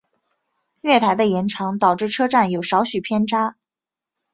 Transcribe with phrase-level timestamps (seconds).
[0.81, 3.55] 月台的延长导致车站有少许偏差。